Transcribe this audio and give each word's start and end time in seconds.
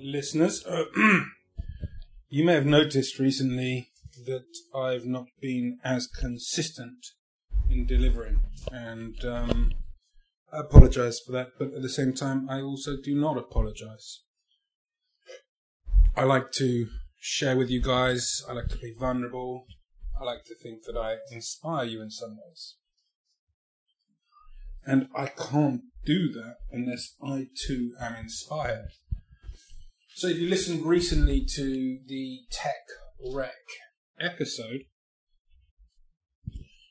Listeners. 0.00 0.64
you 2.28 2.44
may 2.44 2.54
have 2.54 2.66
noticed 2.66 3.18
recently 3.18 3.90
that 4.26 4.46
I've 4.74 5.06
not 5.06 5.26
been 5.40 5.78
as 5.84 6.06
consistent 6.06 7.06
in 7.70 7.86
delivering, 7.86 8.40
and 8.72 9.24
um, 9.24 9.72
I 10.52 10.60
apologize 10.60 11.20
for 11.20 11.32
that, 11.32 11.50
but 11.58 11.74
at 11.74 11.82
the 11.82 11.88
same 11.88 12.14
time, 12.14 12.48
I 12.48 12.60
also 12.60 12.96
do 12.96 13.14
not 13.14 13.36
apologize. 13.36 14.22
I 16.16 16.24
like 16.24 16.50
to 16.52 16.88
share 17.20 17.56
with 17.56 17.70
you 17.70 17.80
guys, 17.80 18.42
I 18.48 18.52
like 18.52 18.68
to 18.68 18.78
be 18.78 18.94
vulnerable, 18.98 19.66
I 20.20 20.24
like 20.24 20.44
to 20.46 20.54
think 20.54 20.84
that 20.84 20.96
I 20.96 21.16
inspire 21.30 21.84
you 21.84 22.02
in 22.02 22.10
some 22.10 22.36
ways. 22.36 22.76
And 24.84 25.08
I 25.14 25.26
can't 25.26 25.82
do 26.04 26.32
that 26.32 26.56
unless 26.72 27.14
I 27.22 27.48
too 27.66 27.92
am 28.00 28.16
inspired. 28.16 28.92
So 30.18 30.26
if 30.26 30.38
you 30.38 30.48
listened 30.48 30.84
recently 30.84 31.46
to 31.54 31.98
the 32.08 32.40
Tech 32.50 32.74
Wreck 33.32 33.52
episode, 34.18 34.80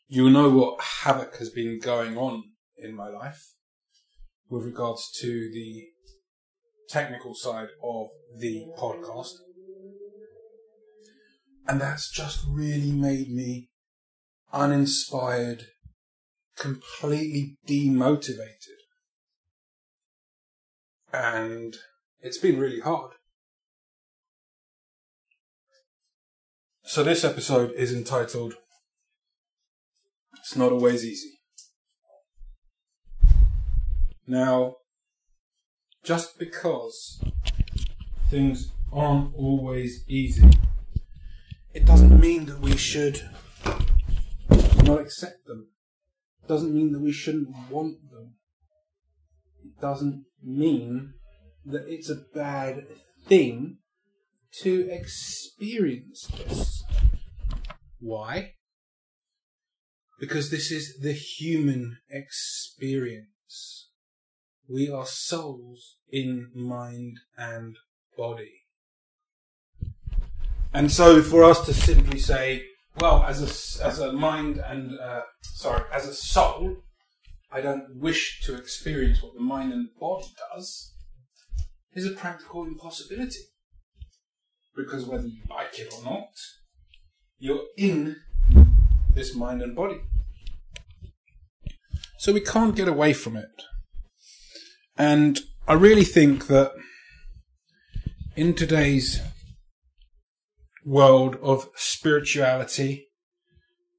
you'll 0.08 0.30
know 0.30 0.50
what 0.50 0.81
havoc 0.81 1.36
has 1.39 1.50
been 1.50 1.78
going 1.84 2.17
on 2.17 2.44
in 2.78 2.95
my 2.95 3.09
life 3.09 3.52
with 4.50 4.64
regards 4.64 5.11
to 5.19 5.28
the 5.28 5.88
technical 6.88 7.36
side 7.36 7.67
of 7.84 8.08
the 8.39 8.66
podcast. 8.80 9.34
And 11.67 11.81
that's 11.81 12.09
just 12.09 12.45
really 12.47 12.94
made 12.94 13.30
me 13.30 13.67
uninspired, 14.53 15.66
completely 16.56 17.58
demotivated. 17.67 18.78
And 21.12 21.75
it's 22.22 22.38
been 22.38 22.60
really 22.60 22.80
hard. 22.80 23.12
So 26.84 27.04
this 27.04 27.24
episode 27.24 27.74
is 27.74 27.94
entitled 27.94 28.56
It's 30.40 30.56
Not 30.56 30.72
Always 30.72 31.06
Easy. 31.06 31.40
Now, 34.26 34.76
just 36.04 36.40
because 36.40 37.22
things 38.30 38.72
aren't 38.92 39.36
always 39.36 40.04
easy, 40.08 40.50
it 41.74 41.86
doesn't 41.86 42.20
mean 42.20 42.46
that 42.46 42.59
we 42.59 42.76
should 42.78 43.30
not 44.84 45.02
accept 45.02 45.46
them. 45.46 45.68
It 46.44 46.48
doesn't 46.48 46.74
mean 46.74 46.94
that 46.94 47.02
we 47.02 47.12
shouldn't 47.12 47.50
want 47.70 47.98
them. 48.09 48.36
It 49.64 49.80
doesn't 49.81 50.26
mean 50.42 51.14
that 51.68 51.86
it's 51.88 52.10
a 52.10 52.23
bad 52.34 52.86
thing 53.28 53.78
to 54.62 54.90
experience 54.90 56.28
this. 56.28 56.84
Why? 58.00 58.53
Because 60.19 60.50
this 60.50 60.72
is 60.72 60.97
the 61.02 61.14
human 61.14 61.97
experience. 62.09 63.90
We 64.68 64.90
are 64.90 65.06
souls 65.06 65.97
in 66.09 66.50
mind 66.56 67.18
and 67.38 67.75
body. 68.18 68.64
And 70.74 70.91
so 70.91 71.22
for 71.22 71.44
us 71.44 71.66
to 71.66 71.74
simply 71.74 72.20
say, 72.20 72.64
well, 73.00 73.24
as 73.24 73.41
a, 73.41 73.86
as 73.86 74.00
a 74.00 74.12
mind 74.12 74.58
and, 74.58 75.00
uh, 75.00 75.22
sorry, 75.41 75.84
as 75.94 76.08
a 76.08 76.14
soul, 76.14 76.78
I 77.52 77.62
don't 77.62 77.96
wish 77.96 78.41
to 78.46 78.56
experience 78.56 79.22
what 79.24 79.34
the 79.34 79.40
mind 79.40 79.72
and 79.72 79.90
body 80.00 80.28
does, 80.53 80.94
is 81.97 82.06
a 82.06 82.12
practical 82.12 82.63
impossibility. 82.63 83.40
Because 84.75 85.06
whether 85.06 85.25
you 85.25 85.41
like 85.50 85.80
it 85.80 85.91
or 85.91 86.03
not, 86.03 86.30
you're 87.40 87.63
in 87.75 88.18
this 89.16 89.35
mind 89.35 89.63
and 89.63 89.75
body. 89.75 90.02
So 92.19 92.31
we 92.31 92.41
can't 92.41 92.75
get 92.75 92.88
away 92.88 93.13
from 93.13 93.35
it. 93.35 93.63
And 94.96 95.40
I 95.68 95.74
really 95.74 96.03
think 96.03 96.46
that 96.47 96.72
in 98.35 98.53
today's 98.53 99.19
world 100.85 101.38
of 101.41 101.68
spirituality 101.75 103.08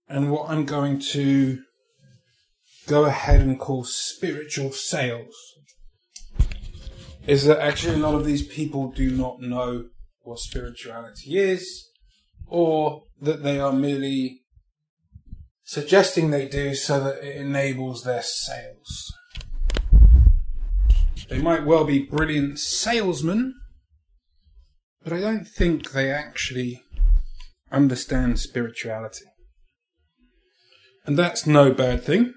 and 0.08 0.30
what 0.30 0.48
I'm 0.48 0.64
going 0.64 1.00
to 1.00 1.58
go 2.86 3.06
ahead 3.06 3.40
and 3.40 3.58
call 3.58 3.82
spiritual 3.82 4.70
sales 4.70 5.34
is 7.28 7.44
that 7.44 7.60
actually 7.60 7.94
a 7.94 7.98
lot 7.98 8.14
of 8.14 8.24
these 8.24 8.44
people 8.44 8.90
do 8.90 9.10
not 9.10 9.38
know 9.40 9.84
what 10.22 10.38
spirituality 10.38 11.38
is 11.38 11.90
or 12.46 13.04
that 13.20 13.42
they 13.42 13.60
are 13.60 13.72
merely 13.72 14.40
suggesting 15.62 16.30
they 16.30 16.48
do 16.48 16.74
so 16.74 16.98
that 17.04 17.22
it 17.22 17.36
enables 17.36 18.02
their 18.02 18.22
sales. 18.22 19.12
They 21.28 21.38
might 21.38 21.66
well 21.66 21.84
be 21.84 22.06
brilliant 22.06 22.58
salesmen, 22.58 23.54
but 25.04 25.12
I 25.12 25.20
don't 25.20 25.46
think 25.46 25.90
they 25.90 26.10
actually 26.10 26.82
understand 27.70 28.40
spirituality. 28.40 29.26
And 31.04 31.18
that's 31.18 31.46
no 31.46 31.74
bad 31.74 32.02
thing. 32.02 32.32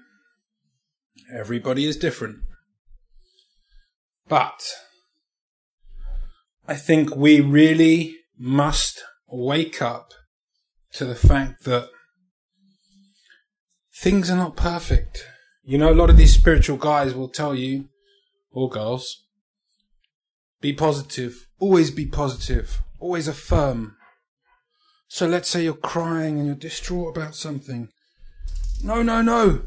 Everybody 1.34 1.86
is 1.86 1.96
different. 1.96 2.40
But 4.28 4.62
I 6.66 6.74
think 6.74 7.14
we 7.16 7.40
really 7.40 8.16
must 8.38 9.02
wake 9.28 9.82
up 9.82 10.12
to 10.94 11.04
the 11.04 11.14
fact 11.14 11.64
that 11.64 11.88
things 14.00 14.30
are 14.30 14.36
not 14.36 14.56
perfect. 14.56 15.26
You 15.64 15.78
know, 15.78 15.92
a 15.92 15.94
lot 15.94 16.10
of 16.10 16.16
these 16.16 16.34
spiritual 16.34 16.76
guys 16.76 17.14
will 17.14 17.28
tell 17.28 17.54
you, 17.54 17.88
or 18.50 18.68
girls, 18.68 19.26
be 20.60 20.72
positive, 20.72 21.46
always 21.58 21.90
be 21.90 22.06
positive, 22.06 22.82
always 22.98 23.28
affirm. 23.28 23.96
So 25.08 25.26
let's 25.26 25.48
say 25.48 25.64
you're 25.64 25.74
crying 25.74 26.38
and 26.38 26.46
you're 26.46 26.56
distraught 26.56 27.16
about 27.16 27.34
something. 27.34 27.88
No, 28.82 29.02
no, 29.02 29.22
no. 29.22 29.62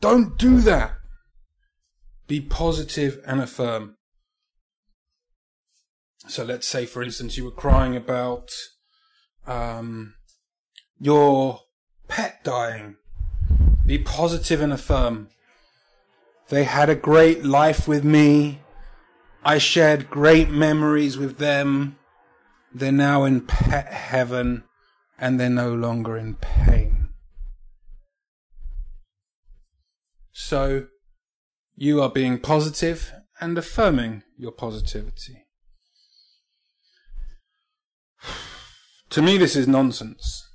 Don't 0.00 0.38
do 0.38 0.60
that. 0.62 0.92
Be 2.30 2.40
positive 2.40 3.18
and 3.26 3.40
affirm. 3.40 3.96
So 6.28 6.44
let's 6.44 6.68
say, 6.68 6.86
for 6.86 7.02
instance, 7.02 7.36
you 7.36 7.44
were 7.44 7.50
crying 7.50 7.96
about 7.96 8.50
um, 9.48 10.14
your 11.00 11.62
pet 12.06 12.44
dying. 12.44 12.98
Be 13.84 13.98
positive 13.98 14.60
and 14.60 14.72
affirm. 14.72 15.30
They 16.50 16.62
had 16.62 16.88
a 16.88 16.94
great 16.94 17.44
life 17.44 17.88
with 17.88 18.04
me. 18.04 18.60
I 19.42 19.58
shared 19.58 20.08
great 20.08 20.50
memories 20.50 21.18
with 21.18 21.38
them. 21.38 21.98
They're 22.72 22.92
now 22.92 23.24
in 23.24 23.40
pet 23.40 23.92
heaven 23.92 24.62
and 25.18 25.40
they're 25.40 25.50
no 25.50 25.74
longer 25.74 26.16
in 26.16 26.36
pain. 26.36 27.08
So 30.30 30.86
you 31.82 32.02
are 32.02 32.10
being 32.10 32.38
positive 32.38 33.10
and 33.40 33.56
affirming 33.56 34.22
your 34.36 34.52
positivity. 34.52 35.46
To 39.08 39.22
me, 39.22 39.38
this 39.38 39.56
is 39.56 39.66
nonsense. 39.66 40.46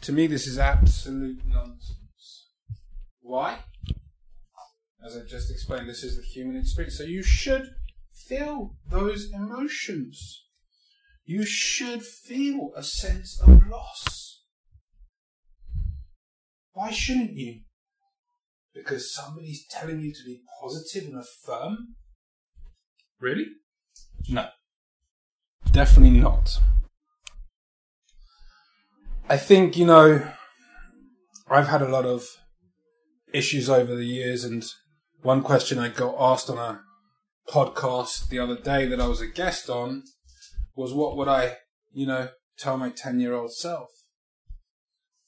To 0.00 0.12
me, 0.12 0.26
this 0.26 0.46
is 0.46 0.58
absolute 0.58 1.42
nonsense. 1.44 2.48
Why? 3.20 3.58
As 5.04 5.18
I 5.18 5.20
just 5.28 5.50
explained, 5.50 5.86
this 5.86 6.02
is 6.02 6.16
the 6.16 6.22
human 6.22 6.56
experience. 6.56 6.96
So 6.96 7.04
you 7.04 7.22
should 7.22 7.68
feel 8.14 8.76
those 8.88 9.30
emotions. 9.34 10.46
You 11.26 11.44
should 11.44 12.02
feel 12.02 12.70
a 12.74 12.82
sense 12.82 13.38
of 13.42 13.68
loss. 13.68 14.44
Why 16.72 16.90
shouldn't 16.90 17.34
you? 17.34 17.60
Because 18.74 19.14
somebody's 19.14 19.66
telling 19.68 20.00
you 20.00 20.12
to 20.12 20.24
be 20.24 20.40
positive 20.60 21.08
and 21.08 21.18
affirm? 21.18 21.96
Really? 23.18 23.46
No. 24.28 24.48
Definitely 25.72 26.18
not. 26.18 26.58
I 29.28 29.36
think, 29.36 29.76
you 29.76 29.86
know, 29.86 30.26
I've 31.48 31.68
had 31.68 31.82
a 31.82 31.88
lot 31.88 32.04
of 32.04 32.24
issues 33.32 33.70
over 33.70 33.94
the 33.94 34.04
years, 34.04 34.44
and 34.44 34.64
one 35.22 35.42
question 35.42 35.78
I 35.78 35.88
got 35.88 36.16
asked 36.18 36.50
on 36.50 36.58
a 36.58 36.80
podcast 37.48 38.28
the 38.28 38.38
other 38.38 38.56
day 38.56 38.86
that 38.86 39.00
I 39.00 39.06
was 39.06 39.20
a 39.20 39.26
guest 39.26 39.68
on 39.68 40.04
was 40.74 40.92
what 40.92 41.16
would 41.16 41.28
I, 41.28 41.56
you 41.92 42.06
know, 42.06 42.28
tell 42.58 42.76
my 42.76 42.90
10 42.90 43.20
year 43.20 43.34
old 43.34 43.52
self? 43.52 43.90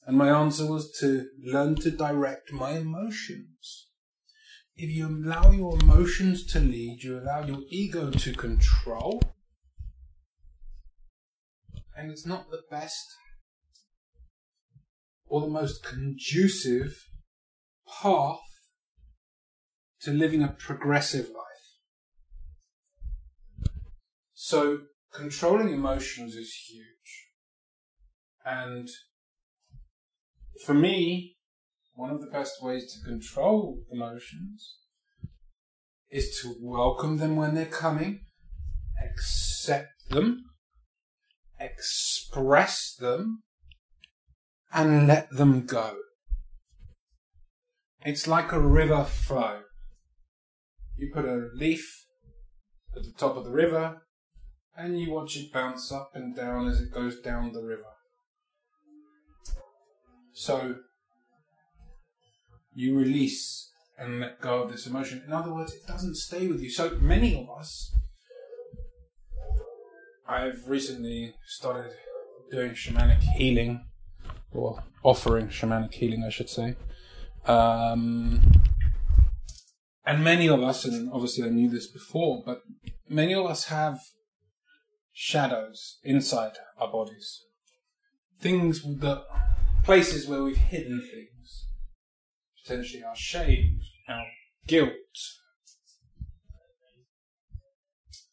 And 0.04 0.16
my 0.16 0.28
answer 0.28 0.66
was 0.66 0.90
to 1.00 1.26
learn 1.42 1.76
to 1.76 1.90
direct 1.90 2.52
my 2.52 2.72
emotions. 2.72 3.88
If 4.74 4.90
you 4.90 5.06
allow 5.06 5.50
your 5.50 5.78
emotions 5.80 6.44
to 6.52 6.60
lead, 6.60 7.02
you 7.02 7.18
allow 7.18 7.44
your 7.44 7.60
ego 7.68 8.10
to 8.10 8.32
control, 8.32 9.22
and 11.96 12.10
it's 12.10 12.26
not 12.26 12.50
the 12.50 12.62
best 12.70 13.06
or 15.26 15.42
the 15.42 15.48
most 15.48 15.84
conducive 15.84 17.06
path 17.86 18.40
to 20.00 20.10
living 20.10 20.42
a 20.42 20.48
progressive 20.48 21.26
life. 21.26 21.52
So, 24.34 24.80
controlling 25.12 25.72
emotions 25.72 26.34
is 26.34 26.52
huge. 26.68 27.28
And 28.44 28.88
for 30.64 30.74
me, 30.74 31.36
one 31.94 32.10
of 32.10 32.20
the 32.20 32.30
best 32.30 32.62
ways 32.62 32.92
to 32.92 33.08
control 33.08 33.82
emotions 33.90 34.78
is 36.10 36.40
to 36.40 36.54
welcome 36.60 37.18
them 37.18 37.36
when 37.36 37.54
they're 37.54 37.66
coming, 37.66 38.20
accept 39.02 40.08
them, 40.10 40.44
express 41.58 42.94
them, 42.94 43.42
and 44.72 45.06
let 45.06 45.30
them 45.30 45.66
go. 45.66 45.96
It's 48.04 48.26
like 48.26 48.52
a 48.52 48.60
river 48.60 49.04
flow. 49.04 49.60
You 50.96 51.10
put 51.12 51.24
a 51.24 51.48
leaf 51.54 52.06
at 52.96 53.04
the 53.04 53.12
top 53.16 53.36
of 53.36 53.44
the 53.44 53.50
river 53.50 54.02
and 54.76 55.00
you 55.00 55.12
watch 55.12 55.36
it 55.36 55.52
bounce 55.52 55.92
up 55.92 56.10
and 56.14 56.34
down 56.34 56.68
as 56.68 56.80
it 56.80 56.92
goes 56.92 57.20
down 57.20 57.52
the 57.52 57.62
river. 57.62 57.84
So 60.32 60.76
you 62.74 62.96
release 62.96 63.70
and 63.98 64.20
let 64.20 64.40
go 64.40 64.62
of 64.62 64.70
this 64.70 64.86
emotion. 64.86 65.22
In 65.26 65.32
other 65.32 65.52
words, 65.52 65.72
it 65.74 65.86
doesn't 65.86 66.16
stay 66.16 66.48
with 66.48 66.60
you. 66.60 66.70
So 66.70 66.96
many 67.00 67.36
of 67.40 67.50
us, 67.58 67.94
I've 70.26 70.66
recently 70.66 71.34
started 71.46 71.92
doing 72.50 72.72
shamanic 72.72 73.20
healing, 73.20 73.84
or 74.52 74.82
offering 75.02 75.48
shamanic 75.48 75.92
healing, 75.94 76.24
I 76.24 76.30
should 76.30 76.48
say. 76.48 76.76
Um, 77.46 78.42
and 80.04 80.24
many 80.24 80.48
of 80.48 80.62
us, 80.62 80.84
and 80.84 81.10
obviously 81.12 81.44
I 81.44 81.50
knew 81.50 81.70
this 81.70 81.86
before, 81.86 82.42
but 82.44 82.62
many 83.08 83.34
of 83.34 83.46
us 83.46 83.64
have 83.64 84.00
shadows 85.12 85.98
inside 86.02 86.52
our 86.78 86.90
bodies. 86.90 87.42
Things 88.40 88.82
that, 88.82 89.24
places 89.82 90.28
where 90.28 90.42
we've 90.42 90.56
hidden 90.56 91.00
things. 91.00 91.66
Potentially 92.62 93.02
our 93.02 93.16
shame, 93.16 93.80
our 94.08 94.24
guilt. 94.66 94.90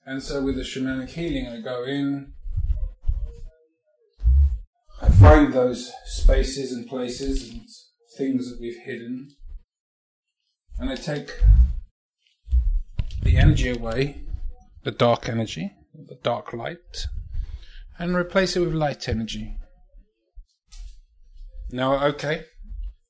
And 0.05 0.23
so 0.23 0.41
with 0.43 0.55
the 0.55 0.61
shamanic 0.61 1.09
healing, 1.09 1.47
I 1.47 1.61
go 1.61 1.83
in, 1.83 2.33
I 5.01 5.09
find 5.09 5.53
those 5.53 5.91
spaces 6.05 6.71
and 6.71 6.87
places 6.87 7.49
and 7.49 7.61
things 8.17 8.49
that 8.49 8.59
we've 8.59 8.79
hidden, 8.79 9.29
and 10.77 10.89
I 10.89 10.95
take 10.95 11.31
the 13.21 13.37
energy 13.37 13.69
away, 13.69 14.21
the 14.83 14.91
dark 14.91 15.29
energy, 15.29 15.73
the 15.93 16.15
dark 16.15 16.53
light, 16.53 17.05
and 17.97 18.15
replace 18.15 18.55
it 18.55 18.61
with 18.61 18.73
light 18.73 19.07
energy. 19.07 19.58
Now, 21.71 22.03
okay, 22.07 22.45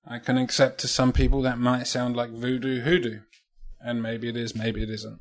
I 0.05 0.19
can 0.19 0.37
accept 0.37 0.79
to 0.81 0.87
some 0.87 1.13
people 1.13 1.41
that 1.43 1.59
might 1.59 1.87
sound 1.87 2.15
like 2.15 2.31
voodoo 2.31 2.81
hoodoo, 2.81 3.21
and 3.79 4.01
maybe 4.01 4.27
it 4.27 4.35
is, 4.35 4.55
maybe 4.55 4.83
it 4.83 4.89
isn't. 4.89 5.19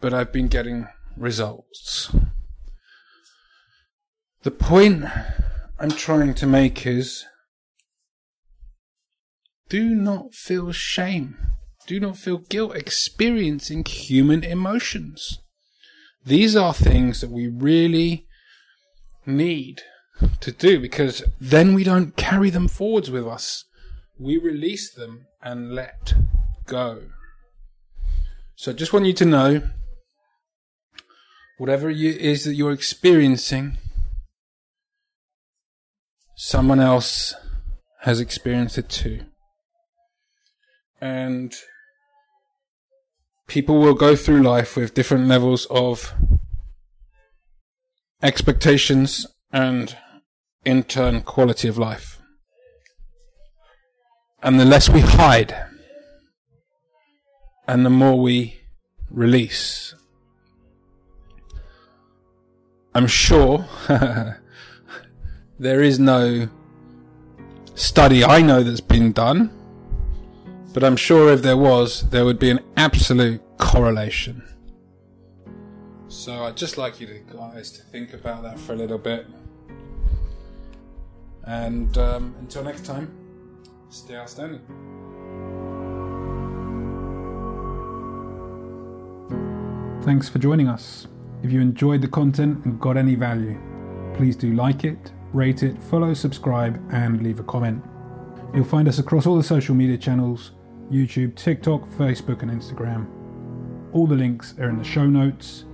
But 0.00 0.12
I've 0.12 0.32
been 0.32 0.48
getting 0.48 0.88
results. 1.16 2.14
The 4.42 4.50
point 4.50 5.04
I'm 5.78 5.90
trying 5.90 6.34
to 6.34 6.46
make 6.46 6.86
is 6.86 7.24
do 9.68 9.94
not 9.94 10.34
feel 10.34 10.72
shame. 10.72 11.36
Do 11.86 11.98
not 12.00 12.16
feel 12.16 12.38
guilt 12.38 12.76
experiencing 12.76 13.84
human 13.84 14.44
emotions. 14.44 15.38
These 16.24 16.56
are 16.56 16.74
things 16.74 17.20
that 17.22 17.30
we 17.30 17.48
really 17.48 18.26
need 19.24 19.82
to 20.40 20.52
do 20.52 20.80
because 20.80 21.22
then 21.40 21.74
we 21.74 21.84
don't 21.84 22.16
carry 22.16 22.50
them 22.50 22.68
forwards 22.68 23.10
with 23.10 23.26
us. 23.26 23.64
We 24.18 24.36
release 24.36 24.92
them 24.92 25.26
and 25.42 25.74
let 25.74 26.14
go. 26.66 27.02
So 28.56 28.72
I 28.72 28.74
just 28.74 28.92
want 28.92 29.06
you 29.06 29.12
to 29.14 29.24
know 29.24 29.62
whatever 31.58 31.90
it 31.90 31.98
is 31.98 32.44
that 32.44 32.54
you're 32.54 32.72
experiencing, 32.72 33.78
someone 36.36 36.80
else 36.80 37.34
has 38.02 38.20
experienced 38.20 38.78
it 38.78 38.88
too. 38.88 39.20
And 41.00 41.54
people 43.46 43.78
will 43.78 43.94
go 43.94 44.16
through 44.16 44.42
life 44.42 44.76
with 44.76 44.94
different 44.94 45.26
levels 45.26 45.66
of 45.66 46.12
expectations 48.22 49.26
and 49.52 49.96
in 50.64 50.82
turn 50.82 51.22
quality 51.22 51.68
of 51.68 51.78
life. 51.78 52.20
And 54.42 54.60
the 54.60 54.64
less 54.64 54.88
we 54.88 55.00
hide 55.00 55.56
and 57.66 57.84
the 57.84 57.90
more 57.90 58.18
we 58.18 58.60
release. 59.10 59.94
I'm 62.94 63.06
sure 63.06 63.66
there 65.58 65.82
is 65.82 65.98
no 65.98 66.48
study 67.74 68.24
I 68.24 68.42
know 68.42 68.62
that's 68.62 68.80
been 68.80 69.12
done 69.12 69.58
but 70.78 70.84
I'm 70.84 70.96
sure 70.96 71.32
if 71.32 71.42
there 71.42 71.56
was, 71.56 72.08
there 72.10 72.24
would 72.24 72.38
be 72.38 72.50
an 72.50 72.60
absolute 72.76 73.42
correlation. 73.56 74.42
So 76.08 76.44
I'd 76.44 76.56
just 76.56 76.78
like 76.78 77.00
you 77.00 77.24
guys 77.32 77.72
to 77.72 77.82
think 77.82 78.12
about 78.12 78.42
that 78.44 78.60
for 78.60 78.74
a 78.74 78.76
little 78.76 78.96
bit. 78.96 79.26
And 81.48 81.96
um, 81.96 82.34
until 82.40 82.62
next 82.62 82.84
time, 82.84 83.10
stay 83.88 84.16
outstanding. 84.16 84.60
Thanks 90.02 90.28
for 90.28 90.38
joining 90.38 90.68
us. 90.68 91.06
If 91.42 91.50
you 91.50 91.62
enjoyed 91.62 92.02
the 92.02 92.08
content 92.08 92.64
and 92.66 92.78
got 92.78 92.98
any 92.98 93.14
value, 93.14 93.58
please 94.14 94.36
do 94.36 94.52
like 94.52 94.84
it, 94.84 95.10
rate 95.32 95.62
it, 95.62 95.82
follow, 95.84 96.12
subscribe, 96.12 96.78
and 96.92 97.22
leave 97.22 97.40
a 97.40 97.44
comment. 97.44 97.82
You'll 98.52 98.64
find 98.64 98.86
us 98.86 98.98
across 98.98 99.26
all 99.26 99.36
the 99.36 99.42
social 99.42 99.74
media 99.74 99.96
channels 99.96 100.52
YouTube, 100.90 101.34
TikTok, 101.34 101.88
Facebook, 101.90 102.42
and 102.42 102.50
Instagram. 102.50 103.06
All 103.94 104.06
the 104.06 104.14
links 104.14 104.54
are 104.58 104.68
in 104.68 104.76
the 104.76 104.84
show 104.84 105.06
notes. 105.06 105.64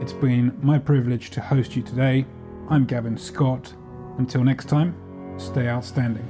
It's 0.00 0.12
been 0.12 0.56
my 0.62 0.78
privilege 0.78 1.30
to 1.30 1.42
host 1.42 1.76
you 1.76 1.82
today. 1.82 2.24
I'm 2.70 2.86
Gavin 2.86 3.18
Scott. 3.18 3.74
Until 4.18 4.42
next 4.42 4.68
time, 4.68 4.94
stay 5.38 5.68
outstanding. 5.68 6.26